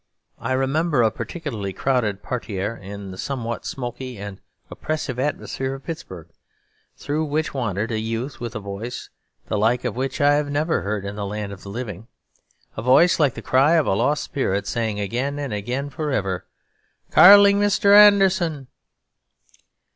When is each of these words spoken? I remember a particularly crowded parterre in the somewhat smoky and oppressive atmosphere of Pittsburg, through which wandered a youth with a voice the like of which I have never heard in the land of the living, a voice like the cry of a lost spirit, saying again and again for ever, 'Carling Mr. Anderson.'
I 0.39 0.53
remember 0.53 1.03
a 1.03 1.11
particularly 1.11 1.73
crowded 1.73 2.23
parterre 2.23 2.75
in 2.75 3.11
the 3.11 3.19
somewhat 3.19 3.67
smoky 3.67 4.17
and 4.17 4.41
oppressive 4.71 5.19
atmosphere 5.19 5.75
of 5.75 5.83
Pittsburg, 5.83 6.29
through 6.97 7.25
which 7.25 7.53
wandered 7.53 7.91
a 7.91 7.99
youth 7.99 8.39
with 8.39 8.55
a 8.55 8.59
voice 8.59 9.11
the 9.45 9.59
like 9.59 9.83
of 9.83 9.95
which 9.95 10.19
I 10.19 10.33
have 10.33 10.49
never 10.49 10.81
heard 10.81 11.05
in 11.05 11.15
the 11.17 11.25
land 11.27 11.51
of 11.53 11.61
the 11.61 11.69
living, 11.69 12.07
a 12.75 12.81
voice 12.81 13.19
like 13.19 13.35
the 13.35 13.43
cry 13.43 13.73
of 13.75 13.85
a 13.85 13.93
lost 13.93 14.23
spirit, 14.23 14.65
saying 14.65 14.99
again 14.99 15.37
and 15.37 15.53
again 15.53 15.91
for 15.91 16.09
ever, 16.11 16.45
'Carling 17.11 17.59
Mr. 17.59 17.95
Anderson.' 17.95 18.65